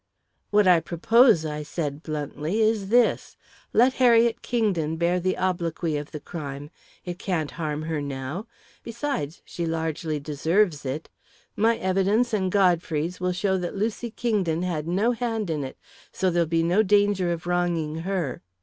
"What 0.49 0.67
I 0.67 0.79
propose," 0.79 1.45
I 1.45 1.61
said 1.61 2.01
bluntly, 2.01 2.59
"is 2.59 2.89
this. 2.89 3.37
Let 3.71 3.93
Harriet 4.01 4.41
Kingdon 4.41 4.97
bear 4.97 5.19
the 5.19 5.37
obloquy 5.37 5.95
of 5.95 6.09
the 6.09 6.19
crime 6.19 6.71
it 7.05 7.19
can't 7.19 7.51
harm 7.51 7.83
her 7.83 8.01
now 8.01 8.47
besides, 8.81 9.43
she 9.45 9.67
largely 9.67 10.19
deserves 10.19 10.87
it. 10.87 11.07
My 11.55 11.77
evidence 11.77 12.33
and 12.33 12.51
Godfrey's 12.51 13.19
will 13.19 13.31
show 13.31 13.59
that 13.59 13.75
Lucy 13.77 14.09
Kingdon 14.09 14.63
had 14.63 14.87
no 14.87 15.11
hand 15.11 15.51
in 15.51 15.63
it, 15.63 15.77
so 16.11 16.31
there'll 16.31 16.47
be 16.49 16.63
no 16.63 16.81
danger 16.81 17.31
of 17.31 17.45
wronging 17.45 17.97
her. 17.97 18.41